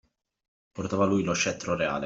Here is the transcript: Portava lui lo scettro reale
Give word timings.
Portava 0.71 1.05
lui 1.05 1.21
lo 1.21 1.33
scettro 1.33 1.75
reale 1.75 1.99